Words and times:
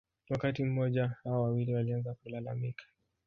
Wakati 0.29 0.63
mmoja 0.63 1.11
hao 1.23 1.41
wawili 1.43 1.73
walianza 1.73 2.13
kulalamika 2.13 2.85